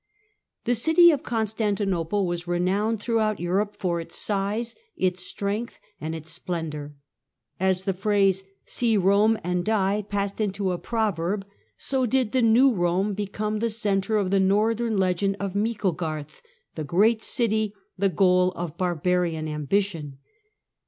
[0.63, 6.31] The city of Constantinople was renowned throughout Europe for its size, its strength, and its
[6.31, 6.95] splendour.
[7.59, 11.45] As the phrase," See Rome and die," passed into a proverb,
[11.77, 16.41] so did the" New Rome" become the centre of the northern legend of" Micklegarth,"
[16.73, 20.17] the "great city," the goal of barbarian ambition.